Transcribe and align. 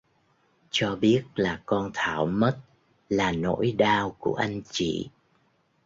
Cho 0.71 0.95
biết 1.01 1.25
là 1.35 1.61
con 1.65 1.91
Thảo 1.93 2.25
mất 2.25 2.59
là 3.09 3.31
nỗi 3.31 3.71
đau 3.71 4.15
của 4.19 4.33
anh 4.33 4.61
chị 4.69 5.09